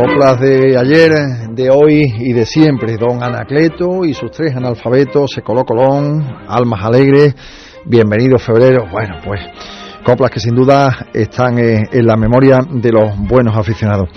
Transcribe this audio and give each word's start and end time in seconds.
Coplas 0.00 0.40
de 0.40 0.78
ayer, 0.78 1.10
de 1.50 1.68
hoy 1.68 2.10
y 2.20 2.32
de 2.32 2.46
siempre. 2.46 2.96
Don 2.96 3.22
Anacleto 3.22 4.02
y 4.02 4.14
sus 4.14 4.30
tres 4.30 4.56
analfabetos, 4.56 5.30
Secoló 5.30 5.62
Colón, 5.66 6.26
Almas 6.48 6.82
Alegres. 6.86 7.34
Bienvenido 7.84 8.38
febrero. 8.38 8.86
Bueno, 8.90 9.16
pues 9.22 9.40
coplas 10.02 10.30
que 10.30 10.40
sin 10.40 10.54
duda 10.54 11.06
están 11.12 11.58
eh, 11.58 11.82
en 11.92 12.06
la 12.06 12.16
memoria 12.16 12.60
de 12.66 12.90
los 12.90 13.14
buenos 13.28 13.54
aficionados. 13.54 14.08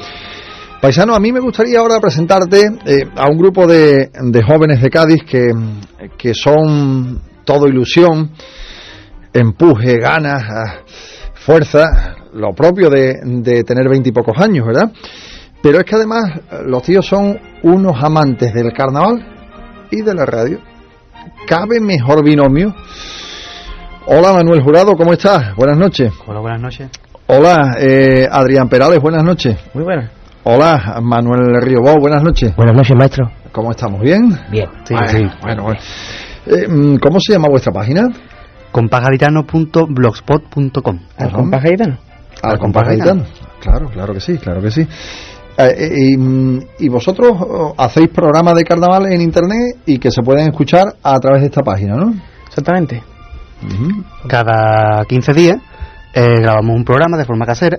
Paisano, 0.82 1.16
a 1.16 1.20
mí 1.20 1.34
me 1.34 1.41
gustaría 1.41 1.80
ahora 1.80 2.00
presentarte 2.00 2.61
eh, 2.86 3.04
a 3.18 3.27
un 3.29 3.38
grupo 3.38 3.68
de, 3.68 4.09
de, 4.09 4.41
jóvenes 4.41 4.81
de 4.81 4.89
Cádiz 4.89 5.23
que, 5.27 5.52
que 6.18 6.34
son 6.34 7.20
todo 7.43 7.68
ilusión, 7.68 8.31
empuje, 9.34 9.97
ganas, 9.97 10.43
fuerza, 11.34 12.15
lo 12.31 12.54
propio 12.54 12.89
de, 12.89 13.15
de 13.21 13.65
tener 13.65 13.89
veintipocos 13.89 14.38
años, 14.38 14.65
¿verdad? 14.65 14.89
Pero 15.64 15.80
es 15.80 15.86
que 15.86 15.96
además 15.96 16.26
los 16.66 16.84
tíos 16.84 17.08
son 17.08 17.40
unos 17.62 18.04
amantes 18.04 18.54
del 18.54 18.74
carnaval 18.74 19.26
y 19.89 20.02
de 20.02 20.14
la 20.14 20.26
radio. 20.26 20.60
¿Cabe 21.48 21.80
mejor 21.80 22.22
binomio? 22.22 22.76
Hola 24.08 24.34
Manuel 24.34 24.62
Jurado, 24.62 24.98
¿cómo 24.98 25.14
estás? 25.14 25.56
Buenas 25.56 25.78
noches. 25.78 26.12
Hola, 26.28 26.42
buenas 26.42 26.60
noches. 26.60 26.89
Hola 27.28 27.78
eh, 27.80 28.28
Adrián 28.30 28.68
Perales, 28.68 29.00
buenas 29.00 29.24
noches. 29.24 29.56
Muy 29.74 29.86
buenas. 29.86 30.12
Hola 30.44 31.00
Manuel 31.02 31.62
Riobó, 31.62 31.98
buenas 31.98 32.22
noches. 32.22 32.53
Buenas 32.58 32.75
noches, 32.75 32.98
maestro. 32.98 33.31
¿Cómo 33.53 33.72
estamos? 33.72 34.02
¿Bien? 34.02 34.38
Bien. 34.52 34.67
Sí, 34.84 34.94
bueno, 34.94 35.08
sí. 35.08 35.25
Bueno, 35.42 35.64
bueno. 35.64 35.80
Eh, 36.45 36.67
¿Cómo 37.02 37.22
se 37.22 37.31
llama 37.31 37.48
vuestra 37.48 37.72
página? 37.72 38.09
compagaritano.blogspot.com 38.70 41.00
¿Al 41.17 41.31
compás? 41.31 41.64
Al 42.42 42.59
compás. 42.59 42.84
Claro, 43.61 43.88
claro 43.88 44.14
que 44.14 44.20
sí, 44.20 44.38
claro 44.39 44.61
que 44.61 44.72
sí. 44.72 44.86
Eh, 45.58 46.16
y, 46.17 46.86
y, 46.86 46.89
vosotros 46.89 47.31
oh, 47.39 47.75
hacéis 47.77 48.09
programas 48.09 48.55
de 48.55 48.64
carnaval 48.64 49.11
en 49.11 49.22
internet 49.22 49.77
y 49.86 50.00
que 50.00 50.09
se 50.09 50.23
pueden 50.23 50.47
escuchar 50.50 50.95
a 51.03 51.19
través 51.19 51.41
de 51.41 51.47
esta 51.47 51.61
página, 51.61 51.95
¿no? 51.95 52.14
Exactamente. 52.47 53.03
Uh 53.61 53.67
-huh. 53.67 54.27
Cada 54.27 55.05
15 55.05 55.33
días 55.33 55.58
eh, 56.14 56.39
grabamos 56.42 56.75
un 56.75 56.83
programa 56.83 57.17
de 57.17 57.25
forma 57.25 57.45
casera 57.45 57.77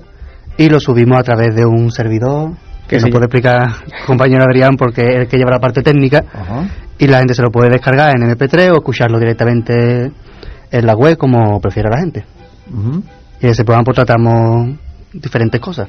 y 0.56 0.68
lo 0.68 0.78
subimos 0.78 1.18
a 1.18 1.22
través 1.24 1.54
de 1.54 1.66
un 1.66 1.90
servidor 1.90 2.52
que 2.86 2.98
nos 3.00 3.10
puede 3.10 3.24
explicar 3.24 3.68
compañero 4.06 4.44
Adrián 4.44 4.76
porque 4.76 5.02
es 5.02 5.16
el 5.22 5.28
que 5.28 5.36
lleva 5.36 5.50
la 5.50 5.58
parte 5.58 5.82
técnica 5.82 6.22
uh 6.32 6.38
-huh. 6.38 6.70
y 6.98 7.06
la 7.08 7.18
gente 7.18 7.34
se 7.34 7.42
lo 7.42 7.50
puede 7.50 7.70
descargar 7.70 8.14
en 8.16 8.22
MP3 8.22 8.70
o 8.70 8.76
escucharlo 8.76 9.18
directamente 9.18 10.12
en 10.70 10.86
la 10.86 10.94
web 10.94 11.16
como 11.16 11.60
prefiera 11.60 11.90
la 11.90 11.98
gente. 11.98 12.24
Uh 12.70 12.76
-huh. 12.76 13.02
Y 13.40 13.46
en 13.46 13.50
ese 13.50 13.64
programa 13.64 13.84
pues 13.84 13.96
tratamos 13.96 14.78
diferentes 15.14 15.60
cosas, 15.60 15.88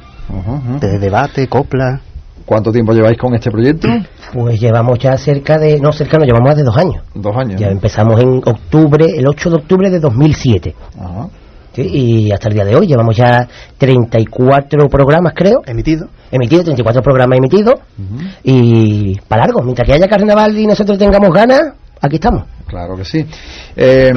de 0.80 1.00
debate, 1.00 1.48
copla. 1.48 2.02
¿Cuánto 2.46 2.72
tiempo 2.72 2.94
lleváis 2.94 3.18
con 3.18 3.34
este 3.34 3.50
proyecto? 3.50 3.88
Pues 4.32 4.60
llevamos 4.60 5.00
ya 5.00 5.18
cerca 5.18 5.58
de, 5.58 5.80
no 5.80 5.92
cerca, 5.92 6.20
no, 6.20 6.26
llevamos 6.26 6.50
más 6.50 6.58
de 6.58 6.64
dos 6.64 6.78
años. 6.78 7.04
Dos 7.16 7.36
años. 7.36 7.60
Ya 7.60 7.70
empezamos 7.70 8.22
en 8.22 8.38
octubre, 8.46 9.06
el 9.18 9.28
8 9.28 9.50
de 9.50 9.56
octubre 9.56 9.90
de 9.90 10.00
2007. 10.00 10.76
Ajá. 11.00 11.28
Sí, 11.74 11.82
y 11.82 12.32
hasta 12.32 12.48
el 12.50 12.54
día 12.54 12.64
de 12.64 12.76
hoy 12.76 12.88
llevamos 12.88 13.18
ya 13.18 13.48
34 13.78 14.88
programas, 14.88 15.34
creo. 15.36 15.62
Emitidos. 15.66 16.08
Emitidos, 16.32 16.66
34 16.66 17.02
programas 17.02 17.38
emitidos. 17.38 17.76
Uh 17.98 18.02
-huh. 18.02 18.36
Y 18.44 19.20
para 19.28 19.42
largo, 19.46 19.62
mientras 19.64 19.86
que 19.88 19.94
haya 19.94 20.08
carnaval 20.08 20.58
y 20.58 20.68
nosotros 20.68 20.98
tengamos 20.98 21.32
ganas, 21.34 21.74
aquí 22.00 22.16
estamos. 22.16 22.44
Claro 22.76 22.98
que 22.98 23.06
sí. 23.06 23.26
Eh, 23.74 24.12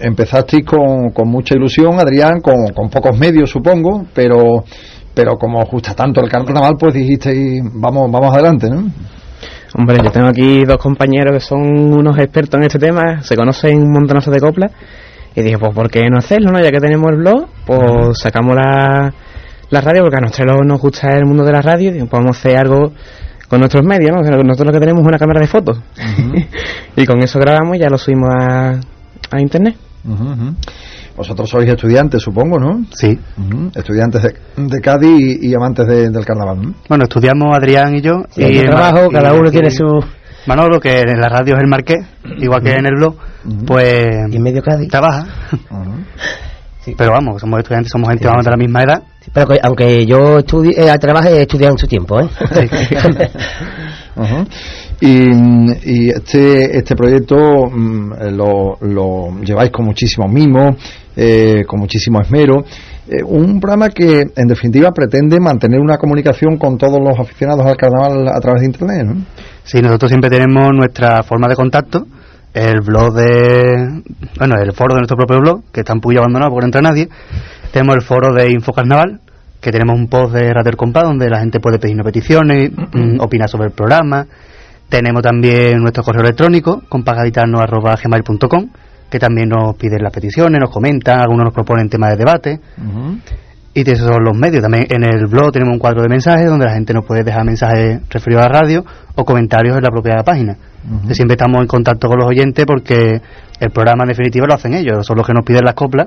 empezasteis 0.00 0.64
con, 0.64 1.10
con, 1.10 1.28
mucha 1.28 1.56
ilusión, 1.56 1.98
Adrián, 1.98 2.40
con, 2.40 2.68
con, 2.68 2.88
pocos 2.88 3.18
medios, 3.18 3.50
supongo, 3.50 4.06
pero 4.14 4.62
pero 5.12 5.36
como 5.36 5.58
os 5.58 5.68
gusta 5.68 5.94
tanto 5.94 6.20
el 6.20 6.30
carnaval, 6.30 6.76
pues 6.78 6.94
dijisteis, 6.94 7.60
vamos, 7.72 8.08
vamos 8.12 8.32
adelante, 8.32 8.70
¿no? 8.70 8.88
Hombre, 9.76 9.98
yo 10.00 10.12
tengo 10.12 10.28
aquí 10.28 10.64
dos 10.64 10.78
compañeros 10.78 11.32
que 11.32 11.40
son 11.40 11.92
unos 11.92 12.16
expertos 12.18 12.58
en 12.58 12.66
este 12.66 12.78
tema, 12.78 13.20
se 13.22 13.34
conocen 13.34 13.82
un 13.82 13.90
montonazo 13.90 14.30
de 14.30 14.38
coplas, 14.38 14.70
y 15.34 15.42
dije, 15.42 15.58
pues 15.58 15.74
¿por 15.74 15.90
qué 15.90 16.08
no 16.08 16.18
hacerlo, 16.18 16.52
no? 16.52 16.60
Ya 16.60 16.70
que 16.70 16.78
tenemos 16.78 17.10
el 17.10 17.16
blog, 17.16 17.48
pues 17.66 18.16
sacamos 18.16 18.54
la, 18.54 19.12
la 19.70 19.80
radio, 19.80 20.02
porque 20.02 20.18
a 20.18 20.20
nosotros 20.20 20.60
nos 20.64 20.80
gusta 20.80 21.16
el 21.16 21.26
mundo 21.26 21.42
de 21.42 21.50
la 21.50 21.62
radio, 21.62 21.92
y 21.96 22.04
podemos 22.04 22.38
hacer 22.38 22.58
algo 22.58 22.92
con 23.54 23.60
nuestros 23.60 23.84
medios, 23.84 24.10
¿no? 24.10 24.20
Nosotros 24.20 24.66
lo 24.66 24.72
que 24.72 24.80
tenemos 24.80 25.02
es 25.02 25.06
una 25.06 25.16
cámara 25.16 25.38
de 25.40 25.46
fotos. 25.46 25.78
Uh 25.78 26.00
-huh. 26.22 26.46
y 26.96 27.06
con 27.06 27.22
eso 27.22 27.38
grabamos 27.38 27.76
y 27.76 27.78
ya 27.78 27.88
lo 27.88 27.96
subimos 27.96 28.28
a, 28.30 28.80
a 29.30 29.40
internet. 29.40 29.76
Uh 30.04 30.10
-huh. 30.10 30.54
Vosotros 31.16 31.48
sois 31.48 31.68
estudiantes, 31.68 32.20
supongo, 32.20 32.58
¿no? 32.58 32.84
Sí. 32.90 33.16
Uh 33.38 33.42
-huh. 33.42 33.78
Estudiantes 33.78 34.22
de, 34.24 34.34
de 34.56 34.80
Cádiz 34.80 35.38
y, 35.40 35.50
y 35.50 35.54
amantes 35.54 35.86
de, 35.86 36.10
del 36.10 36.24
carnaval, 36.24 36.62
¿no? 36.62 36.74
Bueno, 36.88 37.04
estudiamos 37.04 37.56
Adrián 37.56 37.94
y 37.94 38.00
yo. 38.00 38.24
Sí, 38.30 38.42
y 38.42 38.58
el 38.58 38.66
trabajo, 38.66 39.08
cada 39.12 39.32
uno 39.34 39.48
tiene 39.52 39.70
su... 39.70 39.84
Manolo, 40.46 40.80
que 40.80 41.02
en 41.02 41.20
la 41.20 41.28
radio 41.28 41.54
es 41.54 41.60
el 41.62 41.68
Marqués, 41.68 42.04
igual 42.38 42.60
que 42.60 42.72
en 42.72 42.86
el 42.86 42.96
blog, 42.96 43.14
pues... 43.66 44.04
Y 44.32 44.36
en 44.36 44.42
medio 44.42 44.62
Cádiz. 44.62 44.88
Trabaja. 44.90 45.26
Sí. 46.84 46.94
Pero 46.98 47.12
vamos, 47.12 47.40
somos 47.40 47.60
estudiantes, 47.60 47.90
somos 47.90 48.08
gente 48.10 48.28
sí, 48.28 48.44
de 48.44 48.50
la 48.50 48.56
misma 48.56 48.82
edad. 48.82 49.02
Sí, 49.20 49.30
pero 49.32 49.46
que, 49.46 49.58
aunque 49.62 50.04
yo 50.04 50.38
estudie, 50.40 50.72
eh, 50.76 50.98
trabaje, 50.98 51.30
he 51.30 51.42
estudiado 51.42 51.72
en 51.72 51.78
su 51.78 51.86
tiempo, 51.86 52.20
¿eh? 52.20 52.28
uh 54.16 54.20
-huh. 54.20 54.46
y, 55.00 56.06
y, 56.06 56.10
este 56.10 56.76
este 56.76 56.94
proyecto 56.94 57.36
mmm, 57.70 58.12
lo, 58.36 58.76
lo, 58.82 59.40
lleváis 59.42 59.70
con 59.70 59.86
muchísimo 59.86 60.28
mimo, 60.28 60.76
eh, 61.16 61.62
con 61.66 61.80
muchísimo 61.80 62.20
esmero. 62.20 62.64
Eh, 63.08 63.22
un 63.24 63.60
programa 63.60 63.88
que, 63.88 64.24
en 64.36 64.46
definitiva, 64.46 64.90
pretende 64.90 65.40
mantener 65.40 65.80
una 65.80 65.96
comunicación 65.96 66.58
con 66.58 66.76
todos 66.76 66.98
los 67.00 67.18
aficionados 67.18 67.64
al 67.64 67.76
carnaval 67.76 68.28
a 68.28 68.40
través 68.40 68.60
de 68.60 68.66
Internet, 68.66 69.06
¿no? 69.06 69.24
Sí, 69.62 69.80
nosotros 69.80 70.10
siempre 70.10 70.28
tenemos 70.28 70.70
nuestra 70.74 71.22
forma 71.22 71.48
de 71.48 71.54
contacto 71.54 72.06
el 72.54 72.80
blog 72.80 73.14
de. 73.14 74.02
Bueno, 74.38 74.54
el 74.56 74.72
foro 74.72 74.94
de 74.94 75.00
nuestro 75.00 75.16
propio 75.16 75.40
blog, 75.40 75.64
que 75.72 75.80
está 75.80 75.92
un 75.92 76.00
poquillo 76.00 76.20
abandonado 76.20 76.52
porque 76.52 76.64
no 76.64 76.68
entra 76.68 76.80
nadie. 76.80 77.08
Tenemos 77.72 77.96
el 77.96 78.02
foro 78.02 78.32
de 78.32 78.50
Info 78.50 78.72
Carnaval, 78.72 79.20
que 79.60 79.72
tenemos 79.72 79.98
un 79.98 80.06
post 80.08 80.34
de 80.34 80.52
Radio 80.54 80.76
Compa 80.76 81.02
donde 81.02 81.28
la 81.28 81.40
gente 81.40 81.58
puede 81.58 81.78
pedirnos 81.78 82.04
peticiones, 82.04 82.70
mm, 82.70 83.20
opinar 83.20 83.48
sobre 83.48 83.66
el 83.66 83.72
programa. 83.72 84.26
Tenemos 84.88 85.22
también 85.22 85.80
nuestro 85.80 86.04
correo 86.04 86.22
electrónico, 86.22 86.82
compagaditano.gmail.com, 86.88 88.68
que 89.10 89.18
también 89.18 89.48
nos 89.48 89.74
piden 89.76 90.02
las 90.02 90.12
peticiones, 90.12 90.60
nos 90.60 90.70
comentan, 90.70 91.18
algunos 91.18 91.46
nos 91.46 91.54
proponen 91.54 91.88
temas 91.88 92.10
de 92.10 92.16
debate. 92.16 92.60
Uh 92.78 92.82
-huh. 92.82 93.20
Y 93.74 93.90
esos 93.90 94.06
son 94.06 94.22
los 94.22 94.36
medios. 94.36 94.62
También 94.62 94.86
en 94.88 95.02
el 95.02 95.26
blog 95.26 95.50
tenemos 95.52 95.72
un 95.74 95.78
cuadro 95.80 96.02
de 96.02 96.08
mensajes 96.08 96.48
donde 96.48 96.66
la 96.66 96.74
gente 96.74 96.94
nos 96.94 97.04
puede 97.04 97.24
dejar 97.24 97.44
mensajes 97.44 98.00
referidos 98.08 98.44
a 98.44 98.48
la 98.48 98.60
radio 98.60 98.84
o 99.16 99.24
comentarios 99.24 99.76
en 99.76 99.82
la 99.82 99.90
propia 99.90 100.22
página. 100.24 100.56
Uh 100.88 101.08
-huh. 101.08 101.14
Siempre 101.14 101.34
estamos 101.34 101.60
en 101.60 101.66
contacto 101.66 102.08
con 102.08 102.18
los 102.18 102.28
oyentes 102.28 102.64
porque 102.66 103.20
el 103.58 103.70
programa 103.70 104.04
en 104.04 104.10
definitiva 104.10 104.46
lo 104.46 104.54
hacen 104.54 104.74
ellos. 104.74 105.04
Son 105.04 105.16
los 105.16 105.26
que 105.26 105.32
nos 105.32 105.44
piden 105.44 105.64
las 105.64 105.74
coplas 105.74 106.06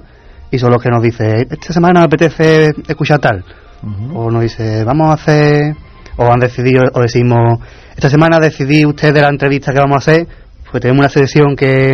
y 0.50 0.58
son 0.60 0.72
los 0.72 0.82
que 0.82 0.90
nos 0.90 1.04
dicen, 1.04 1.46
esta 1.50 1.74
semana 1.74 2.00
me 2.00 2.06
apetece 2.06 2.72
escuchar 2.88 3.20
tal. 3.20 3.44
Uh 3.84 3.88
-huh. 3.88 4.12
O 4.16 4.32
nos 4.32 4.44
dice, 4.44 4.86
vamos 4.86 5.10
a 5.10 5.14
hacer, 5.14 5.76
o 6.16 6.32
han 6.32 6.40
decidido, 6.40 6.84
o 6.94 7.02
decimos, 7.02 7.60
esta 7.96 8.10
semana 8.10 8.40
decidí 8.40 8.86
usted 8.86 9.14
de 9.14 9.22
la 9.22 9.30
entrevista 9.30 9.74
que 9.74 9.80
vamos 9.80 9.96
a 9.96 9.98
hacer, 9.98 10.28
pues 10.72 10.82
tenemos 10.82 11.00
una 11.00 11.10
sesión 11.10 11.56
que 11.56 11.94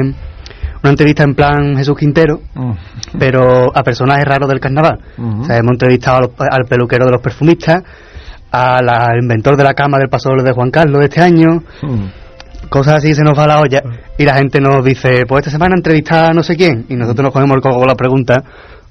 una 0.83 0.91
entrevista 0.91 1.23
en 1.23 1.33
plan 1.33 1.77
Jesús 1.77 1.97
Quintero, 1.97 2.41
uh. 2.55 2.73
pero 3.17 3.71
a 3.73 3.83
personajes 3.83 4.25
raros 4.25 4.49
del 4.49 4.59
carnaval. 4.59 4.99
Uh 5.17 5.21
-huh. 5.21 5.41
o 5.41 5.45
sea, 5.45 5.57
hemos 5.57 5.71
entrevistado 5.71 6.21
los, 6.21 6.31
al 6.37 6.65
peluquero 6.65 7.05
de 7.05 7.11
los 7.11 7.21
perfumistas, 7.21 7.83
al 8.51 9.19
inventor 9.21 9.55
de 9.55 9.63
la 9.63 9.73
cama 9.73 9.97
del 9.97 10.09
paso 10.09 10.29
de 10.31 10.51
Juan 10.51 10.69
Carlos 10.71 10.99
de 10.99 11.05
este 11.05 11.21
año. 11.21 11.63
Uh. 11.81 12.69
Cosas 12.69 12.95
así 12.95 13.13
se 13.13 13.23
nos 13.23 13.37
va 13.37 13.47
la 13.47 13.59
olla 13.59 13.81
y 14.17 14.25
la 14.25 14.35
gente 14.35 14.59
nos 14.59 14.83
dice, 14.83 15.25
pues 15.27 15.41
esta 15.41 15.51
semana 15.51 15.75
entrevista 15.75 16.27
a 16.27 16.33
no 16.33 16.43
sé 16.43 16.55
quién 16.55 16.85
y 16.89 16.95
nosotros 16.95 17.23
nos 17.23 17.33
cogemos 17.33 17.55
el 17.55 17.61
coco 17.61 17.77
con 17.77 17.87
la 17.87 17.95
pregunta 17.95 18.43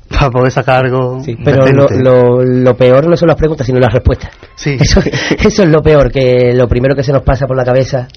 para 0.08 0.30
poder 0.30 0.52
sacar 0.52 0.84
algo. 0.84 1.20
Sí, 1.20 1.36
pero 1.42 1.66
lo, 1.66 1.88
lo, 1.88 2.44
lo, 2.44 2.76
peor 2.76 3.08
no 3.08 3.16
son 3.16 3.28
las 3.28 3.36
preguntas, 3.36 3.66
sino 3.66 3.78
las 3.80 3.92
respuestas. 3.92 4.30
Sí. 4.54 4.76
Eso, 4.80 5.00
eso 5.00 5.62
es 5.62 5.68
lo 5.68 5.82
peor, 5.82 6.12
que 6.12 6.52
lo 6.54 6.68
primero 6.68 6.94
que 6.94 7.02
se 7.02 7.12
nos 7.12 7.22
pasa 7.22 7.46
por 7.46 7.56
la 7.56 7.64
cabeza 7.64 8.08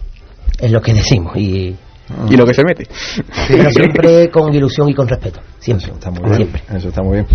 es 0.59 0.71
lo 0.71 0.81
que 0.81 0.93
decimos 0.93 1.35
y 1.37 1.75
Y 2.29 2.37
lo 2.37 2.45
que 2.45 2.53
se 2.53 2.63
mete. 2.63 2.87
Pero 3.47 3.71
siempre 3.71 4.29
con 4.29 4.53
ilusión 4.53 4.89
y 4.89 4.93
con 4.93 5.07
respeto. 5.07 5.39
Siempre. 5.59 5.87
Eso 5.87 5.95
está 5.95 6.11
muy 6.11 6.21
bien. 6.21 6.35
Siempre. 6.35 6.61
Eso 6.77 6.87
está 6.89 7.01
muy 7.01 7.13
bien. 7.13 7.27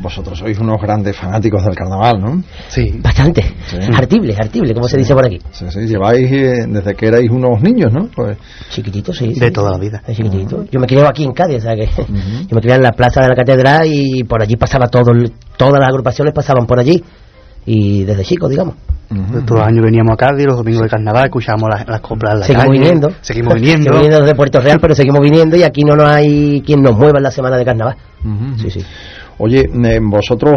Vosotros 0.00 0.38
sois 0.38 0.58
unos 0.58 0.80
grandes 0.80 1.14
fanáticos 1.14 1.62
del 1.62 1.74
carnaval, 1.74 2.20
¿no? 2.20 2.42
Sí. 2.68 2.86
Bastante. 3.02 3.42
Sí. 3.66 3.76
Artible, 3.94 4.34
artible, 4.34 4.72
como 4.72 4.88
sí. 4.88 4.92
se 4.92 4.98
dice 4.98 5.14
por 5.14 5.26
aquí. 5.26 5.38
Sí, 5.52 5.66
sí. 5.68 5.80
Lleváis 5.80 6.32
eh, 6.32 6.64
desde 6.66 6.94
que 6.94 7.06
erais 7.06 7.30
unos 7.30 7.60
niños, 7.60 7.92
¿no? 7.92 8.08
Pues... 8.08 8.38
Chiquititos, 8.70 9.18
sí. 9.18 9.34
De 9.34 9.50
toda 9.50 9.72
la 9.72 9.78
vida. 9.78 10.02
Chiquitito. 10.06 10.56
Uh 10.56 10.60
-huh. 10.60 10.70
Yo 10.70 10.80
me 10.80 10.86
crié 10.86 11.06
aquí 11.06 11.24
en 11.24 11.32
Cádiz, 11.32 11.58
o 11.58 11.60
sea 11.60 11.74
que 11.74 11.82
uh 11.82 11.86
-huh. 12.06 12.46
yo 12.48 12.54
me 12.54 12.60
crié 12.62 12.76
en 12.76 12.82
la 12.82 12.92
plaza 12.92 13.20
de 13.20 13.28
la 13.28 13.34
catedral 13.34 13.86
y 13.86 14.24
por 14.24 14.42
allí 14.42 14.56
pasaba 14.56 14.88
todo, 14.88 15.12
todas 15.58 15.78
las 15.78 15.88
agrupaciones 15.88 16.32
pasaban 16.32 16.66
por 16.66 16.78
allí. 16.80 17.04
Y 17.66 18.04
desde 18.04 18.24
chico, 18.24 18.48
digamos. 18.48 18.74
Uh 19.10 19.14
-huh. 19.14 19.44
Todos 19.44 19.60
los 19.60 19.68
años 19.68 19.84
veníamos 19.84 20.12
a 20.12 20.16
Cádiz, 20.16 20.46
los 20.46 20.56
domingos 20.56 20.84
de 20.84 20.88
carnaval, 20.88 21.24
escuchábamos 21.24 21.68
las, 21.68 21.88
las 21.88 22.00
coplas 22.00 22.34
en 22.34 22.40
la 22.40 22.46
seguimos 22.46 22.66
calle. 22.66 22.78
Viniendo. 22.78 23.08
Seguimos 23.20 23.54
viniendo. 23.60 23.82
seguimos 23.82 23.98
viniendo 23.98 24.20
desde 24.20 24.34
Puerto 24.36 24.60
Real, 24.60 24.78
pero 24.80 24.94
seguimos 24.94 25.20
viniendo 25.20 25.56
y 25.56 25.62
aquí 25.64 25.82
no, 25.82 25.96
no 25.96 26.06
hay 26.06 26.62
quien 26.64 26.80
nos 26.80 26.96
mueva 26.96 27.18
en 27.18 27.24
la 27.24 27.30
semana 27.30 27.56
de 27.56 27.64
carnaval. 27.64 27.96
Uh 28.24 28.28
-huh. 28.28 28.56
Sí, 28.58 28.70
sí. 28.70 28.80
Oye, 29.42 29.60
eh, 29.60 29.98
vosotros 30.02 30.52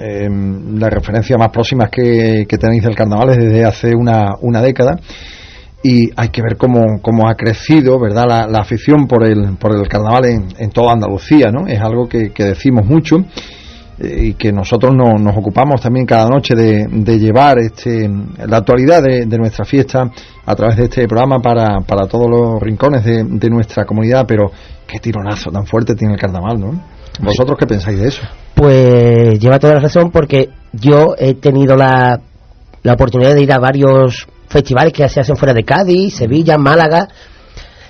eh, 0.00 0.28
las 0.74 0.90
referencias 0.90 1.38
más 1.38 1.50
próximas 1.50 1.88
que, 1.88 2.46
que, 2.48 2.58
tenéis 2.58 2.82
del 2.82 2.96
carnaval 2.96 3.30
es 3.30 3.38
desde 3.38 3.64
hace 3.64 3.94
una, 3.94 4.34
una 4.40 4.60
década 4.60 4.96
y 5.84 6.10
hay 6.16 6.28
que 6.30 6.42
ver 6.42 6.56
cómo, 6.56 7.00
cómo 7.00 7.28
ha 7.28 7.36
crecido 7.36 8.00
verdad 8.00 8.24
la, 8.28 8.46
la, 8.48 8.58
afición 8.58 9.06
por 9.06 9.24
el, 9.24 9.56
por 9.56 9.76
el 9.76 9.88
carnaval 9.88 10.24
en, 10.24 10.48
en 10.58 10.70
toda 10.70 10.94
Andalucía, 10.94 11.52
¿no? 11.52 11.68
Es 11.68 11.80
algo 11.80 12.08
que, 12.08 12.30
que 12.30 12.44
decimos 12.44 12.86
mucho 12.86 13.18
y 13.98 14.34
que 14.34 14.52
nosotros 14.52 14.94
no, 14.94 15.14
nos 15.18 15.36
ocupamos 15.36 15.80
también 15.80 16.06
cada 16.06 16.28
noche 16.28 16.54
de, 16.54 16.86
de 16.88 17.18
llevar 17.18 17.58
este, 17.58 18.08
la 18.46 18.58
actualidad 18.58 19.02
de, 19.02 19.26
de, 19.26 19.38
nuestra 19.38 19.64
fiesta 19.64 20.10
a 20.44 20.54
través 20.54 20.76
de 20.76 20.84
este 20.84 21.06
programa 21.06 21.38
para, 21.40 21.80
para 21.80 22.06
todos 22.06 22.28
los 22.28 22.60
rincones 22.60 23.04
de, 23.04 23.24
de, 23.24 23.50
nuestra 23.50 23.84
comunidad, 23.84 24.24
pero 24.26 24.50
qué 24.86 24.98
tironazo 24.98 25.50
tan 25.50 25.66
fuerte 25.66 25.94
tiene 25.94 26.14
el 26.14 26.20
carnaval, 26.20 26.58
¿no? 26.58 26.82
¿Vosotros 27.20 27.58
qué 27.58 27.66
pensáis 27.66 28.00
de 28.00 28.08
eso? 28.08 28.22
Pues 28.54 29.38
lleva 29.38 29.58
toda 29.58 29.74
la 29.74 29.80
razón 29.80 30.10
porque 30.10 30.48
yo 30.72 31.14
he 31.18 31.34
tenido 31.34 31.76
la, 31.76 32.20
la 32.82 32.92
oportunidad 32.94 33.34
de 33.34 33.42
ir 33.42 33.52
a 33.52 33.58
varios 33.58 34.26
festivales 34.48 34.92
que 34.92 35.08
se 35.08 35.20
hacen 35.20 35.36
fuera 35.36 35.54
de 35.54 35.64
Cádiz, 35.64 36.16
Sevilla, 36.16 36.56
Málaga 36.58 37.08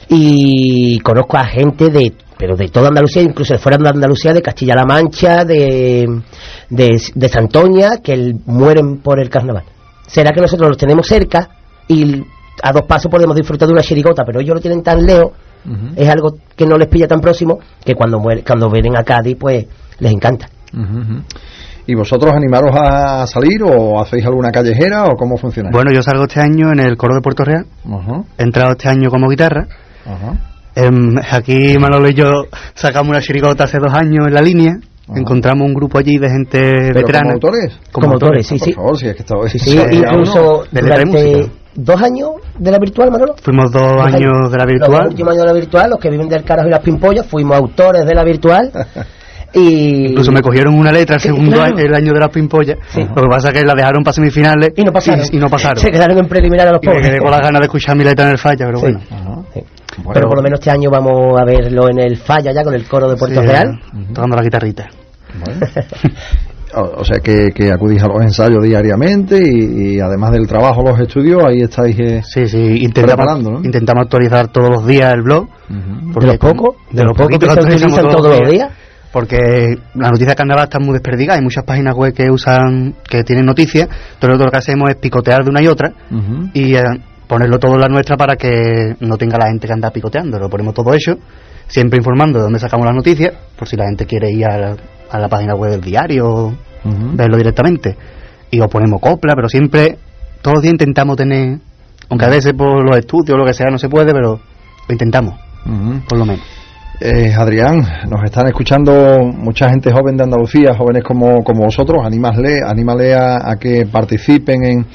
y 0.08 0.98
conozco 1.00 1.37
a 1.37 1.44
gente 1.44 1.88
de 1.88 2.12
pero 2.38 2.56
de 2.56 2.69
toda 2.69 2.88
Andalucía, 2.88 3.23
incluso 3.23 3.52
de 3.55 3.58
fuera 3.58 3.79
de 3.79 3.88
Andalucía, 3.88 4.32
de 4.32 4.43
Castilla-La 4.43 4.84
Mancha, 4.84 5.44
de, 5.44 6.23
de, 6.70 7.02
de 7.14 7.29
Santoña, 7.29 7.99
que 8.02 8.12
el, 8.12 8.37
mueren 8.46 8.99
por 8.99 9.20
el 9.20 9.29
carnaval. 9.29 9.64
¿Será 10.06 10.32
que 10.32 10.40
nosotros 10.40 10.69
los 10.69 10.76
tenemos 10.79 11.06
cerca 11.06 11.49
y 11.88 12.23
a 12.62 12.73
dos 12.73 12.82
pasos 12.82 13.11
podemos 13.11 13.37
disfrutar 13.37 13.67
de 13.67 13.75
una 13.75 13.82
chirigota, 13.82 14.25
pero 14.25 14.40
ellos 14.40 14.55
lo 14.55 14.61
tienen 14.61 14.82
tan 14.82 15.05
lejos, 15.05 15.32
uh 15.64 15.69
-huh. 15.69 15.93
es 15.96 16.08
algo 16.08 16.37
que 16.55 16.67
no 16.67 16.76
les 16.76 16.88
pilla 16.88 17.06
tan 17.08 17.20
próximo, 17.20 17.58
que 17.84 17.94
cuando, 17.94 18.19
muere, 18.19 18.43
cuando 18.43 18.70
vienen 18.70 18.96
a 18.96 19.05
Cádiz, 19.05 19.37
pues 19.38 19.67
les 19.99 20.12
encanta. 20.12 20.49
Uh 20.73 20.79
-huh. 20.79 21.23
¿Y 21.87 21.94
vosotros 21.94 22.32
animaros 22.32 22.70
a 22.76 23.26
salir 23.26 23.62
o 23.64 24.00
hacéis 24.00 24.25
alguna 24.25 24.52
callejera 24.52 25.06
o 25.06 25.17
cómo 25.17 25.37
funciona? 25.37 25.70
Bueno, 25.73 25.93
yo 25.93 26.02
salgo 26.02 26.25
este 26.25 26.40
año 26.40 26.73
en 26.73 26.79
el 26.79 26.96
coro 26.96 27.14
de 27.14 27.20
Puerto 27.20 27.44
Real, 27.44 27.67
uh 27.84 27.90
-huh. 27.90 28.25
he 28.38 28.43
entrado 28.43 28.73
este 28.73 28.88
año 28.88 29.11
como 29.11 29.29
guitarra. 29.29 29.67
Eh, 30.74 30.90
aquí 31.30 31.76
Manolo 31.78 32.08
y 32.08 32.14
yo 32.14 32.44
sacamos 32.74 33.10
una 33.10 33.20
chirigota 33.20 33.64
hace 33.64 33.78
dos 33.78 33.92
años 33.92 34.26
en 34.26 34.34
la 34.34 34.40
línea. 34.40 34.72
Ajá. 35.08 35.19
Encontramos 35.19 35.66
un 35.66 35.74
grupo 35.74 35.98
allí 35.98 36.19
de 36.19 36.30
gente 36.30 36.58
¿Pero 36.60 36.94
veterana. 36.94 37.24
¿Como 37.24 37.34
autores? 37.34 37.78
Como, 37.90 38.04
como 38.04 38.12
autores, 38.14 38.46
sí, 38.46 38.58
por 38.58 38.66
sí. 38.69 38.72
Favor, 38.72 38.98
si 38.98 39.08
es 39.08 39.14
que 39.14 39.22
estaba... 39.22 39.48
sí, 39.48 39.58
sí, 39.58 39.78
incluso 39.92 40.64
durante 40.70 41.50
dos 41.74 42.02
años 42.02 42.30
de 42.58 42.70
la 42.70 42.78
virtual, 42.78 43.10
Manolo. 43.10 43.34
Fuimos 43.42 43.70
dos, 43.70 43.82
dos 43.82 44.06
años, 44.06 44.20
años, 44.20 44.52
de 44.52 44.58
la 44.58 44.64
virtual. 44.64 44.92
Los 44.92 45.10
últimos 45.10 45.32
años 45.32 45.42
de 45.42 45.48
la 45.48 45.54
virtual, 45.54 45.90
los 45.90 45.98
que 45.98 46.10
viven 46.10 46.28
del 46.28 46.44
carajo 46.44 46.69
y 46.69 46.70
las 46.70 46.80
pimpollas, 46.80 47.26
fuimos 47.26 47.56
autores 47.56 48.06
de 48.06 48.14
la 48.14 48.24
virtual. 48.24 48.70
Y... 49.54 50.06
Incluso 50.06 50.32
me 50.32 50.40
cogieron 50.40 50.74
una 50.74 50.90
letra 50.90 51.16
el 51.16 51.20
segundo 51.20 51.52
claro. 51.52 51.76
año, 51.76 51.84
el 51.84 51.94
año 51.94 52.12
de 52.12 52.20
las 52.20 52.30
pimpollas. 52.30 52.78
Sí. 52.88 53.00
Lo 53.02 53.22
que 53.22 53.28
pasa 53.28 53.48
es 53.48 53.54
que 53.54 53.64
la 53.64 53.74
dejaron 53.74 54.02
para 54.02 54.14
semifinales 54.14 54.72
y 54.74 54.82
no 54.82 54.92
pasaron. 54.92 55.26
Y, 55.30 55.36
y 55.36 55.38
no 55.38 55.48
pasaron. 55.48 55.76
Se 55.82 55.90
quedaron 55.90 56.19
en 56.19 56.26
preliminar 56.26 56.69
a 56.69 56.72
los 56.72 56.80
y 56.82 56.86
pobres. 56.86 57.02
Me 57.02 57.10
quedé 57.10 57.19
con 57.20 57.30
las 57.30 57.40
ganas 57.40 57.60
de 57.60 57.66
escuchar 57.66 57.96
mi 57.96 58.04
letra 58.04 58.24
en 58.24 58.30
el 58.30 58.38
falla, 58.38 58.64
pero 58.64 58.78
sí. 58.78 58.86
bueno. 58.86 59.00
Sí. 59.94 60.03
bueno. 60.03 60.12
Pero 60.15 60.29
por 60.29 60.37
lo 60.39 60.43
menos 60.43 60.61
este 60.61 60.71
año 60.71 60.91
vamos 60.91 61.41
a 61.41 61.44
verlo 61.44 61.89
en 61.89 61.99
el 62.00 62.17
falla 62.17 62.53
ya 62.53 62.62
con 62.62 62.75
el 62.75 62.87
coro 62.87 63.09
de 63.09 63.17
Puerto 63.17 63.43
Real. 63.43 63.69
Uh 63.93 63.97
-huh. 63.97 64.15
Tocando 64.15 64.37
la 64.37 64.43
guitarrita. 64.43 64.89
Bueno. 65.39 65.67
o 66.99 67.05
sea 67.05 67.21
que, 67.21 67.50
que, 67.55 67.71
acudís 67.71 68.03
a 68.03 68.09
los 68.09 68.23
ensayos 68.23 68.62
diariamente 68.62 69.37
y, 69.37 69.97
y, 69.97 70.00
además 70.00 70.33
del 70.33 70.47
trabajo, 70.47 70.83
los 70.83 70.99
estudios, 70.99 71.43
ahí 71.44 71.61
estáis 71.62 71.99
eh, 71.99 72.23
sí, 72.25 72.47
sí, 72.47 72.83
intentamos, 72.83 73.43
¿no? 73.43 73.61
intentamos 73.62 74.05
actualizar 74.05 74.49
todos 74.49 74.71
los 74.71 74.87
días 74.87 75.12
el 75.12 75.23
blog. 75.23 75.44
Uh 75.44 75.75
-huh. 75.75 76.21
¿De 76.21 76.27
lo 76.27 76.39
poco? 76.39 76.77
¿De 76.91 77.05
lo 77.05 77.12
poco 77.12 77.39
que 77.39 77.47
se 77.50 77.61
utilizan 77.61 77.91
todos, 77.91 78.17
todos 78.17 78.41
los 78.41 78.50
días? 78.50 78.71
porque 79.12 79.77
la 79.94 80.09
noticia 80.09 80.31
de 80.31 80.35
carnaval 80.35 80.65
está 80.65 80.79
muy 80.81 80.94
desperdigada, 80.94 81.39
hay 81.39 81.44
muchas 81.44 81.65
páginas 81.65 81.94
web 81.94 82.15
que 82.15 82.31
usan, 82.31 82.94
que 83.09 83.23
tienen 83.23 83.44
noticias, 83.44 83.87
entonces 83.87 84.29
nosotros 84.29 84.47
lo 84.47 84.50
que 84.50 84.59
hacemos 84.59 84.91
es 84.91 84.97
picotear 84.97 85.44
de 85.44 85.50
una 85.50 85.62
y 85.62 85.67
otra 85.67 85.93
uh 86.11 86.15
-huh. 86.15 86.50
y 86.55 86.75
eh, 86.75 86.83
ponerlo 87.32 87.58
todo 87.58 87.76
en 87.76 87.81
la 87.81 87.88
nuestra 87.88 88.14
para 88.19 88.37
que 88.37 88.94
no 89.00 89.17
tenga 89.17 89.38
la 89.38 89.46
gente 89.46 89.67
que 89.67 89.73
anda 89.73 89.90
picoteando, 89.90 90.38
lo 90.38 90.50
ponemos 90.50 90.75
todo 90.75 90.93
hecho, 90.93 91.17
siempre 91.67 91.96
informando 91.96 92.38
de 92.38 92.44
dónde 92.44 92.58
sacamos 92.58 92.84
las 92.84 92.94
noticias, 92.94 93.32
por 93.56 93.67
si 93.67 93.75
la 93.75 93.87
gente 93.87 94.05
quiere 94.05 94.31
ir 94.31 94.44
a 94.44 94.58
la, 94.58 94.76
a 95.11 95.19
la 95.19 95.29
página 95.31 95.55
web 95.55 95.70
del 95.70 95.81
diario, 95.81 96.29
uh 96.29 96.52
-huh. 96.84 97.17
verlo 97.17 97.38
directamente, 97.38 97.96
y 98.50 98.61
os 98.61 98.69
ponemos 98.69 99.00
copla, 99.00 99.34
pero 99.34 99.49
siempre, 99.49 99.96
todos 100.43 100.56
los 100.56 100.62
días 100.62 100.75
intentamos 100.75 101.17
tener, 101.17 101.58
aunque 102.11 102.26
a 102.26 102.29
veces 102.29 102.52
por 102.52 102.84
los 102.84 102.99
estudios 102.99 103.34
o 103.34 103.38
lo 103.38 103.46
que 103.46 103.55
sea 103.55 103.70
no 103.70 103.79
se 103.79 103.88
puede, 103.88 104.12
pero 104.12 104.38
lo 104.87 104.93
intentamos, 104.93 105.32
uh 105.64 105.70
-huh. 105.70 106.06
por 106.06 106.19
lo 106.19 106.26
menos. 106.26 106.44
Eh, 107.00 107.32
Adrián, 107.34 107.79
nos 108.11 108.23
están 108.25 108.46
escuchando 108.49 108.93
mucha 109.25 109.70
gente 109.70 109.90
joven 109.90 110.19
de 110.19 110.25
Andalucía, 110.25 110.75
jóvenes 110.76 111.02
como, 111.02 111.43
como 111.43 111.64
vosotros, 111.64 112.05
anímale, 112.05 112.61
anímale 112.62 113.14
a, 113.14 113.50
a 113.50 113.56
que 113.56 113.87
participen 113.90 114.64
en, 114.64 114.87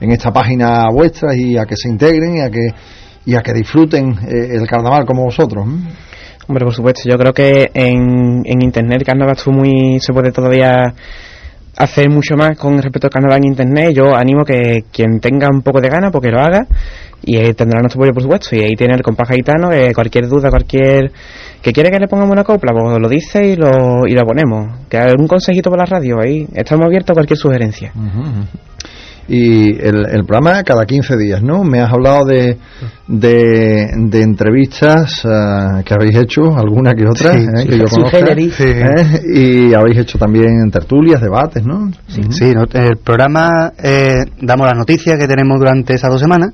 en, 0.00 0.12
esta 0.12 0.32
página 0.32 0.86
vuestra 0.92 1.34
y 1.34 1.56
a 1.56 1.64
que 1.64 1.76
se 1.76 1.88
integren 1.88 2.36
y 2.36 2.40
a 2.40 2.50
que, 2.50 2.68
y 3.24 3.34
a 3.34 3.40
que 3.40 3.52
disfruten 3.52 4.10
eh, 4.28 4.56
el 4.56 4.66
carnaval 4.66 5.04
como 5.04 5.24
vosotros. 5.24 5.66
Hombre, 6.48 6.64
por 6.64 6.74
supuesto, 6.74 7.02
yo 7.10 7.18
creo 7.18 7.32
que 7.32 7.70
en, 7.74 8.42
en 8.44 8.62
internet 8.62 9.00
el 9.00 9.06
carnaval 9.06 9.36
muy, 9.46 9.98
se 10.00 10.12
puede 10.12 10.30
todavía 10.30 10.94
hacer 11.76 12.08
mucho 12.08 12.36
más 12.36 12.56
con 12.56 12.80
respecto 12.80 13.06
al 13.06 13.10
carnaval 13.10 13.38
en 13.38 13.48
internet. 13.48 13.92
Yo 13.94 14.14
animo 14.14 14.44
que 14.44 14.84
quien 14.92 15.20
tenga 15.20 15.48
un 15.52 15.62
poco 15.62 15.80
de 15.80 15.88
gana, 15.88 16.10
porque 16.10 16.30
lo 16.30 16.40
haga, 16.40 16.66
y 17.22 17.36
eh, 17.36 17.54
tendrá 17.54 17.80
nuestro 17.80 18.00
apoyo, 18.00 18.12
por 18.14 18.22
supuesto. 18.22 18.56
Y 18.56 18.60
ahí 18.60 18.74
tiene 18.76 18.94
el 18.94 19.02
compás 19.02 19.28
gitano, 19.28 19.72
eh, 19.72 19.92
cualquier 19.94 20.28
duda, 20.28 20.48
cualquier 20.48 21.10
que 21.62 21.72
quiere 21.72 21.90
que 21.90 21.98
le 21.98 22.08
pongamos 22.08 22.32
una 22.32 22.44
copla, 22.44 22.72
pues 22.72 22.98
lo 22.98 23.08
dice 23.08 23.44
y 23.44 23.56
lo, 23.56 24.06
y 24.06 24.12
lo 24.12 24.22
ponemos. 24.22 24.86
Que 24.88 24.98
un 25.18 25.26
consejito 25.26 25.70
para 25.70 25.82
la 25.82 25.98
radio, 25.98 26.16
ahí 26.22 26.46
estamos 26.54 26.86
abiertos 26.86 27.10
a 27.10 27.14
cualquier 27.14 27.38
sugerencia. 27.38 27.92
Uh 27.94 28.00
-huh. 28.00 28.46
Y 29.28 29.70
el, 29.84 30.06
el, 30.08 30.24
programa 30.24 30.62
cada 30.62 30.84
15 30.86 31.16
días, 31.16 31.42
¿no? 31.42 31.64
Me 31.64 31.80
has 31.80 31.92
hablado 31.92 32.24
de, 32.26 32.58
de, 33.08 33.86
de 34.08 34.22
entrevistas 34.22 35.24
uh, 35.24 35.82
que 35.84 35.94
habéis 35.94 36.16
hecho, 36.16 36.56
alguna 36.56 36.92
que 36.94 37.06
otra, 37.08 37.32
sí, 37.32 37.38
¿eh? 37.38 37.62
sí, 37.62 37.68
que 37.68 37.78
yo 37.78 37.86
sí, 37.88 37.96
conozca. 37.96 38.18
¿eh? 38.18 39.20
Y 39.34 39.74
habéis 39.74 39.98
hecho 39.98 40.16
también 40.16 40.70
tertulias, 40.70 41.20
debates, 41.20 41.64
¿no? 41.66 41.90
Sí, 42.06 42.20
uh 42.20 42.24
-huh. 42.24 42.32
sí 42.32 42.52
no, 42.54 42.62
el 42.72 42.98
programa 42.98 43.72
eh, 43.82 44.24
damos 44.40 44.66
las 44.68 44.76
noticias 44.76 45.18
que 45.18 45.26
tenemos 45.26 45.58
durante 45.58 45.94
esas 45.94 46.10
dos 46.10 46.20
semanas. 46.20 46.52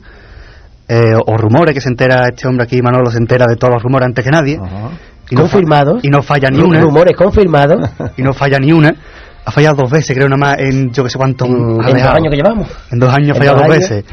Eh, 0.88 1.14
o 1.14 1.36
rumores 1.36 1.74
que 1.74 1.80
se 1.80 1.88
entera 1.88 2.26
este 2.28 2.48
hombre 2.48 2.64
aquí, 2.64 2.82
Manolo, 2.82 3.10
se 3.10 3.18
entera 3.18 3.46
de 3.46 3.56
todos 3.56 3.74
los 3.74 3.82
rumores 3.82 4.06
antes 4.06 4.24
que 4.24 4.30
nadie. 4.30 4.58
Uh 4.58 4.64
-huh. 4.64 4.90
y 5.30 5.34
confirmados. 5.36 5.94
No 5.94 6.00
y 6.02 6.08
no 6.08 6.22
falla 6.22 6.48
ni 6.50 6.60
una. 6.60 6.80
Rumores 6.80 7.16
confirmados. 7.16 7.90
y 8.16 8.22
no 8.22 8.32
falla 8.32 8.58
ni 8.58 8.72
una. 8.72 8.94
Ha 9.44 9.50
fallado 9.50 9.76
dos 9.82 9.90
veces, 9.90 10.16
creo, 10.16 10.28
nada 10.28 10.38
más 10.38 10.58
en 10.58 10.92
yo 10.92 11.02
que 11.02 11.10
sé 11.10 11.18
cuánto. 11.18 11.46
En, 11.46 11.52
en 11.52 11.76
dos 11.76 11.86
años 11.86 12.30
que 12.30 12.36
llevamos. 12.36 12.68
En 12.90 12.98
dos 12.98 13.12
años 13.12 13.30
ha 13.30 13.34
fallado 13.34 13.58
dos, 13.58 13.68
dos 13.68 13.76
veces. 13.76 14.04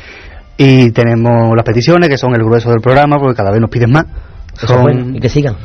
Y 0.57 0.91
tenemos 0.91 1.55
las 1.55 1.63
peticiones, 1.63 2.09
que 2.09 2.17
son 2.17 2.35
el 2.35 2.43
grueso 2.43 2.69
del 2.69 2.81
programa, 2.81 3.17
porque 3.17 3.35
cada 3.35 3.51
vez 3.51 3.61
nos 3.61 3.69
piden 3.69 3.91
más. 3.91 4.05
Son, 4.55 4.81
bueno, 4.81 5.15
y 5.15 5.19
que 5.19 5.29
sigan. 5.29 5.55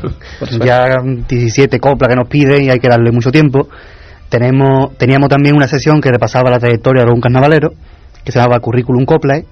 ya 0.65 0.99
17 1.03 1.81
coplas 1.81 2.09
que 2.09 2.17
nos 2.17 2.29
piden 2.29 2.65
y 2.65 2.71
hay 2.71 2.79
que 2.79 2.89
darle 2.89 3.11
mucho 3.11 3.33
tiempo. 3.33 3.69
Tenemos, 4.29 4.97
teníamos 4.97 5.29
también 5.29 5.57
una 5.57 5.67
sesión 5.67 6.01
que 6.01 6.11
repasaba 6.11 6.51
la 6.51 6.59
trayectoria 6.59 7.05
de 7.05 7.11
un 7.11 7.21
carnavalero, 7.21 7.71
que 8.25 8.31
se 8.31 8.39
llamaba 8.39 8.61
Curriculum 8.61 9.05
Coplae 9.05 9.45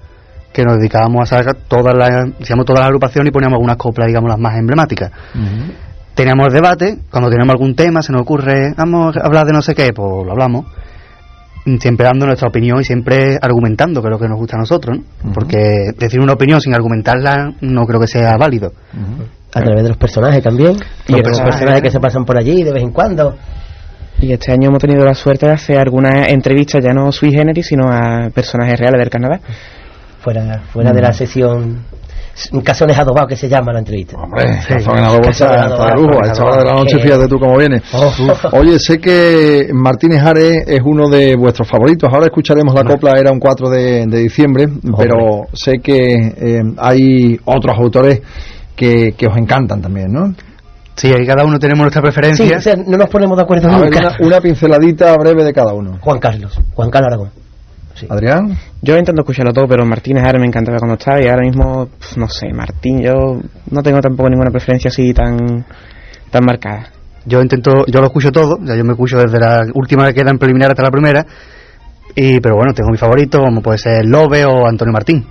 que 0.53 0.63
nos 0.63 0.77
dedicábamos 0.77 1.23
a 1.33 1.37
sacar 1.37 1.55
todas 1.67 1.95
las, 1.95 2.11
todas 2.47 2.79
las 2.79 2.85
agrupaciones 2.87 3.29
y 3.29 3.31
poníamos 3.33 3.55
algunas 3.55 3.75
coplas, 3.75 4.07
digamos, 4.07 4.29
las 4.29 4.39
más 4.39 4.55
emblemáticas. 4.57 5.11
Uh 5.33 5.39
-huh. 5.39 5.71
Teníamos 6.15 6.47
el 6.47 6.53
debate, 6.53 6.99
cuando 7.09 7.29
tenemos 7.29 7.51
algún 7.51 7.75
tema, 7.75 8.01
se 8.01 8.11
nos 8.11 8.21
ocurre, 8.21 8.73
vamos 8.77 9.17
a 9.17 9.25
hablar 9.25 9.45
de 9.47 9.53
no 9.53 9.61
sé 9.61 9.73
qué, 9.73 9.91
pues 9.93 10.25
lo 10.25 10.31
hablamos, 10.31 10.65
siempre 11.79 12.05
dando 12.05 12.27
nuestra 12.27 12.47
opinión 12.47 12.79
y 12.81 12.83
siempre 12.83 13.37
argumentando, 13.41 14.01
que 14.01 14.07
es 14.07 14.11
lo 14.11 14.19
que 14.19 14.27
nos 14.27 14.37
gusta 14.37 14.57
a 14.57 14.59
nosotros, 14.59 14.97
¿no? 14.97 15.03
uh 15.03 15.31
-huh. 15.31 15.33
Porque 15.33 15.57
decir 15.97 16.19
una 16.19 16.33
opinión 16.33 16.61
sin 16.61 16.73
argumentarla 16.75 17.53
no 17.61 17.85
creo 17.85 17.99
que 17.99 18.07
sea 18.07 18.37
válido. 18.37 18.73
Uh 18.93 18.97
-huh. 18.97 19.25
A 19.55 19.61
través 19.61 19.83
de 19.83 19.89
los 19.89 19.97
personajes 19.97 20.43
también, 20.43 20.75
y 21.07 21.11
los 21.13 21.21
personajes, 21.21 21.55
personajes 21.55 21.81
que 21.81 21.91
se 21.91 21.99
pasan 21.99 22.25
por 22.25 22.37
allí 22.37 22.63
de 22.63 22.73
vez 22.73 22.83
en 22.83 22.91
cuando. 22.91 23.35
Y 24.19 24.31
este 24.31 24.51
año 24.51 24.69
hemos 24.69 24.79
tenido 24.79 25.05
la 25.05 25.13
suerte 25.13 25.47
de 25.47 25.53
hacer 25.53 25.77
algunas 25.79 26.29
entrevistas, 26.29 26.83
ya 26.83 26.93
no 26.93 27.11
sui 27.11 27.31
generis, 27.31 27.67
sino 27.67 27.87
a 27.87 28.29
personajes 28.33 28.79
reales 28.79 28.99
del 28.99 29.09
carnaval 29.09 29.41
fuera 30.23 30.61
fuera 30.71 30.91
mm. 30.91 30.95
de 30.95 31.01
la 31.01 31.13
sesión 31.13 31.79
cazones 32.63 32.97
adobados 32.97 33.29
que 33.29 33.35
se 33.35 33.47
llama 33.47 33.73
la 33.73 33.79
entrevista. 33.79 34.17
Hombre, 34.17 34.61
sí, 34.61 34.73
cazones 34.73 35.03
adobados 35.03 35.27
está, 35.27 35.65
está 35.67 35.95
lujo. 35.95 36.19
A 36.23 36.27
esta 36.27 36.43
hora 36.43 36.57
de 36.57 36.65
la 36.65 36.73
noche, 36.73 36.99
fíjate 36.99 37.27
tú 37.27 37.39
cómo 37.39 37.57
viene. 37.57 37.81
Oh. 37.93 38.11
Oye, 38.53 38.79
sé 38.79 38.99
que 38.99 39.69
Martínez 39.73 40.21
Ares 40.23 40.63
es 40.67 40.81
uno 40.83 41.09
de 41.09 41.35
vuestros 41.35 41.67
favoritos. 41.67 42.09
Ahora 42.11 42.25
escucharemos 42.25 42.73
la 42.73 42.83
copla, 42.83 43.13
era 43.17 43.31
un 43.31 43.39
4 43.39 43.69
de, 43.69 44.05
de 44.07 44.19
diciembre, 44.19 44.65
Hombre. 44.65 44.91
pero 44.97 45.47
sé 45.53 45.73
que 45.81 46.33
eh, 46.37 46.61
hay 46.77 47.39
otros 47.45 47.77
autores 47.77 48.21
que, 48.75 49.13
que 49.17 49.27
os 49.27 49.37
encantan 49.37 49.81
también, 49.81 50.11
¿no? 50.11 50.33
Sí, 50.95 51.11
ahí 51.11 51.25
cada 51.25 51.43
uno 51.43 51.57
tenemos 51.57 51.81
nuestra 51.81 52.01
preferencia. 52.01 52.45
Sí, 52.45 52.53
o 52.53 52.61
sea, 52.61 52.75
no 52.75 52.97
nos 52.97 53.09
ponemos 53.09 53.35
de 53.35 53.43
acuerdo 53.43 53.67
a 53.67 53.71
nunca. 53.71 53.99
Ver, 53.99 54.11
una, 54.19 54.27
una, 54.27 54.41
pinceladita 54.41 55.15
breve 55.17 55.43
de 55.43 55.51
cada 55.51 55.73
uno. 55.73 55.97
Juan 55.99 56.19
Carlos, 56.19 56.59
Juan 56.75 56.91
Carlos 56.91 57.07
Aragón. 57.07 57.42
Sí. 58.03 58.07
Adrián. 58.09 58.57
Yo 58.81 58.97
intento 58.97 59.21
escucharlo 59.21 59.53
todo, 59.53 59.67
pero 59.67 59.85
Martínez 59.85 60.23
ahora 60.23 60.39
me 60.39 60.45
encantaba 60.45 60.77
cuando 60.77 60.95
estaba 60.95 61.21
y 61.21 61.27
ahora 61.27 61.43
mismo, 61.43 61.89
no 62.17 62.27
sé, 62.27 62.51
Martín, 62.53 63.01
yo 63.01 63.39
no 63.71 63.81
tengo 63.81 64.01
tampoco 64.01 64.29
ninguna 64.29 64.51
preferencia 64.51 64.89
así 64.89 65.13
tan, 65.13 65.65
tan 66.29 66.45
marcada. 66.45 66.89
Yo 67.25 67.41
intento, 67.41 67.85
yo 67.87 68.01
lo 68.01 68.07
escucho 68.07 68.31
todo, 68.31 68.59
ya 68.61 68.75
yo 68.75 68.83
me 68.83 68.91
escucho 68.91 69.17
desde 69.17 69.39
la 69.39 69.63
última 69.73 70.07
que 70.07 70.13
queda 70.13 70.31
en 70.31 70.37
preliminar 70.37 70.71
hasta 70.71 70.83
la 70.83 70.91
primera, 70.91 71.25
y 72.15 72.39
pero 72.41 72.55
bueno, 72.55 72.73
tengo 72.73 72.91
mi 72.91 72.97
favorito, 72.97 73.39
como 73.39 73.61
puede 73.61 73.77
ser 73.77 74.05
Lobe 74.05 74.45
o 74.45 74.67
Antonio 74.67 74.91
Martín. 74.91 75.25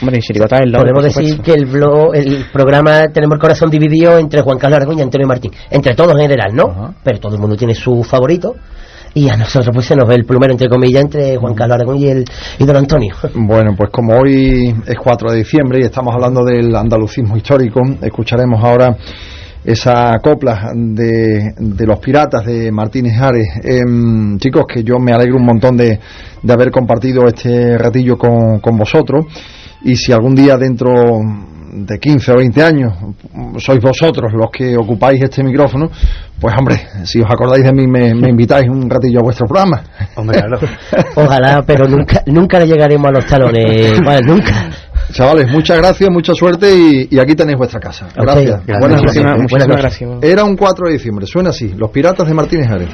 Hombre, 0.00 0.16
en 0.16 0.20
Chirigota 0.22 0.56
es 0.56 0.62
el 0.62 0.70
Lobe, 0.70 0.92
Podemos 0.92 1.04
decir 1.04 1.40
que 1.40 1.52
el, 1.52 1.66
blog, 1.66 2.14
el 2.14 2.46
programa 2.52 3.08
tenemos 3.08 3.34
el 3.34 3.40
corazón 3.40 3.70
dividido 3.70 4.18
entre 4.18 4.42
Juan 4.42 4.58
Carlos 4.58 4.76
Aragón 4.76 4.98
y 4.98 5.02
Antonio 5.02 5.26
Martín. 5.26 5.50
Entre 5.70 5.94
todos 5.94 6.12
en 6.12 6.20
general, 6.20 6.54
¿no? 6.54 6.94
Pero 7.02 7.18
todo 7.18 7.34
el 7.34 7.40
mundo 7.40 7.56
tiene 7.56 7.74
su 7.74 8.04
favorito. 8.04 8.54
Y 9.14 9.28
a 9.28 9.36
nosotros 9.36 9.70
pues 9.72 9.86
se 9.86 9.94
nos 9.94 10.08
ve 10.08 10.16
el 10.16 10.24
plumero 10.24 10.52
entre 10.52 10.68
comillas 10.68 11.02
entre 11.02 11.36
Juan 11.36 11.54
Carlos 11.54 11.76
Aragón 11.76 11.98
y 11.98 12.08
el 12.08 12.24
y 12.58 12.64
don 12.64 12.76
Antonio. 12.76 13.14
Bueno, 13.34 13.74
pues 13.76 13.90
como 13.90 14.14
hoy 14.14 14.74
es 14.86 14.98
4 14.98 15.30
de 15.30 15.38
diciembre 15.38 15.78
y 15.80 15.84
estamos 15.84 16.12
hablando 16.14 16.44
del 16.44 16.74
andalucismo 16.74 17.36
histórico, 17.36 17.80
escucharemos 18.02 18.62
ahora 18.62 18.96
esa 19.64 20.18
copla 20.22 20.72
de, 20.74 21.54
de 21.56 21.86
los 21.86 21.98
piratas 22.00 22.44
de 22.44 22.70
Martínez 22.70 23.18
Ares. 23.20 23.46
Em, 23.62 24.38
chicos, 24.38 24.64
que 24.66 24.82
yo 24.82 24.98
me 24.98 25.12
alegro 25.12 25.36
un 25.36 25.46
montón 25.46 25.76
de, 25.76 25.98
de 26.42 26.52
haber 26.52 26.70
compartido 26.70 27.26
este 27.26 27.78
ratillo 27.78 28.18
con, 28.18 28.60
con 28.60 28.76
vosotros. 28.76 29.26
Y 29.82 29.96
si 29.96 30.12
algún 30.12 30.34
día 30.34 30.56
dentro 30.58 30.92
de 31.74 31.98
15 31.98 32.32
o 32.32 32.36
20 32.36 32.62
años 32.62 32.92
sois 33.58 33.80
vosotros 33.80 34.32
los 34.32 34.48
que 34.50 34.76
ocupáis 34.76 35.20
este 35.22 35.42
micrófono, 35.42 35.90
pues 36.40 36.54
hombre, 36.56 36.76
si 37.04 37.20
os 37.20 37.26
acordáis 37.28 37.64
de 37.64 37.72
mí, 37.72 37.86
me, 37.86 38.14
me 38.14 38.30
invitáis 38.30 38.68
un 38.68 38.88
ratillo 38.88 39.20
a 39.20 39.22
vuestro 39.22 39.46
programa. 39.46 39.82
Hombre, 40.14 40.38
claro. 40.40 40.58
Ojalá, 41.16 41.62
pero 41.66 41.88
nunca 41.88 42.22
nunca 42.26 42.60
le 42.60 42.66
llegaremos 42.66 43.06
a 43.08 43.10
los 43.10 43.26
talones. 43.26 44.00
Nunca. 44.24 44.70
Chavales, 45.12 45.50
muchas 45.50 45.78
gracias, 45.78 46.08
mucha 46.10 46.32
suerte 46.34 46.74
y, 46.74 47.08
y 47.10 47.18
aquí 47.18 47.34
tenéis 47.34 47.58
vuestra 47.58 47.80
casa. 47.80 48.06
Gracias. 48.14 48.64
Buenas 48.66 49.02
Gracias. 49.02 49.24
noches. 49.24 49.50
Buenas 49.50 49.68
noches. 49.68 49.82
gracias. 49.82 50.10
Era 50.22 50.44
un 50.44 50.56
4 50.56 50.86
de 50.86 50.92
diciembre, 50.92 51.26
suena 51.26 51.50
así, 51.50 51.74
Los 51.76 51.90
Piratas 51.90 52.26
de 52.26 52.34
Martínez 52.34 52.70
Ares. 52.70 52.88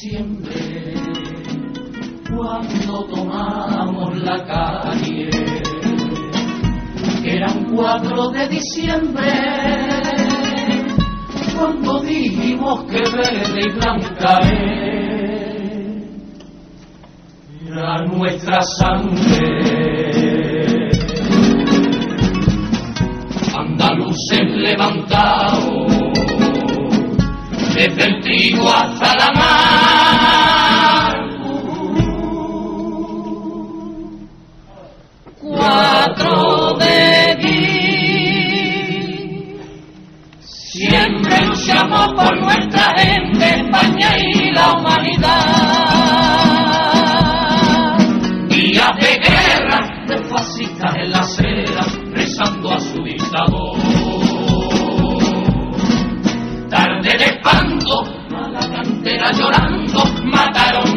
4 0.00 0.08
de 0.08 0.08
diciembre, 0.08 0.94
cuando 2.30 3.04
tomamos 3.04 4.16
la 4.22 4.46
calle. 4.46 5.28
Era 7.22 7.52
un 7.52 7.76
4 7.76 8.30
de 8.30 8.48
diciembre, 8.48 9.32
cuando 11.54 12.00
dijimos 12.00 12.84
que 12.84 13.00
verde 13.00 13.60
y 13.60 13.72
blanca. 13.72 14.40
Era 17.66 18.06
nuestra 18.06 18.62
sangre. 18.62 19.90
Andaluces 23.54 24.50
levantados 24.50 26.00
desde 27.74 28.04
el 28.04 28.20
trigo 28.20 28.68
hasta 28.68 29.14
la 29.16 29.32
mar. 29.32 29.59
Por 41.90 42.40
nuestra 42.40 42.94
gente, 42.96 43.44
España 43.44 44.16
y 44.18 44.52
la 44.52 44.72
humanidad. 44.72 45.46
Días 48.48 48.92
de 49.00 49.18
guerra, 49.18 50.04
de 50.06 50.18
fascistas 50.28 50.96
en 50.96 51.10
la 51.10 51.18
acera, 51.18 51.84
rezando 52.12 52.72
a 52.72 52.78
su 52.78 53.02
dictador 53.02 53.78
tarde 56.70 57.18
de 57.18 57.24
espanto, 57.24 58.04
a 58.32 58.48
la 58.48 58.60
cantera 58.60 59.32
llorando, 59.32 60.04
mataron 60.24 60.89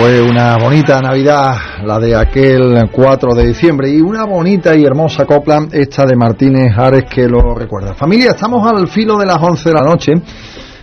Fue 0.00 0.22
una 0.22 0.56
bonita 0.56 0.98
Navidad 0.98 1.56
la 1.84 1.98
de 1.98 2.16
aquel 2.16 2.88
4 2.90 3.34
de 3.34 3.48
diciembre 3.48 3.90
y 3.90 4.00
una 4.00 4.24
bonita 4.24 4.74
y 4.74 4.82
hermosa 4.82 5.26
copla 5.26 5.66
esta 5.70 6.06
de 6.06 6.16
Martínez 6.16 6.72
Ares 6.74 7.04
que 7.04 7.28
lo 7.28 7.54
recuerda. 7.54 7.92
Familia, 7.92 8.30
estamos 8.30 8.66
al 8.66 8.88
filo 8.88 9.18
de 9.18 9.26
las 9.26 9.36
11 9.36 9.68
de 9.68 9.74
la 9.74 9.82
noche. 9.82 10.12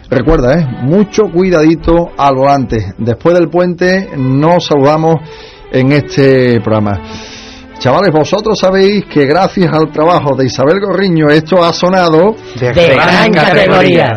Recuerda, 0.08 0.54
¿eh? 0.54 0.68
mucho 0.84 1.24
cuidadito 1.34 2.10
al 2.16 2.36
volante. 2.36 2.94
Después 3.00 3.34
del 3.34 3.50
puente 3.50 4.08
nos 4.16 4.68
saludamos 4.68 5.16
en 5.72 5.94
este 5.94 6.62
programa. 6.62 7.02
Chavales, 7.80 8.12
vosotros 8.12 8.58
sabéis 8.60 9.06
que 9.06 9.26
gracias 9.26 9.72
al 9.72 9.92
trabajo 9.92 10.36
de 10.36 10.46
Isabel 10.46 10.80
Gorriño 10.80 11.30
esto 11.30 11.64
ha 11.64 11.72
sonado 11.74 12.36
De 12.60 12.74
De 12.74 12.88
gran 12.90 13.32
categoría. 13.32 14.12